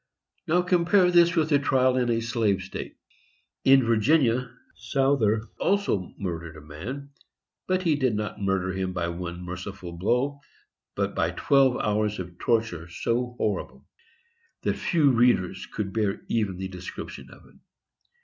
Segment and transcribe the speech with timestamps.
[0.47, 2.97] Now, compare this with a trial in a slave state.
[3.63, 7.11] In Virginia, Souther also murdered a man;
[7.67, 10.39] but he did not murder him by one merciful blow,
[10.95, 13.85] but by twelve hours of torture so horrible
[14.63, 17.59] that few readers could bear even the description of it.